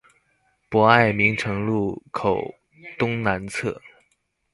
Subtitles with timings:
[0.67, 2.55] 博愛明誠路口
[2.97, 3.79] 東南側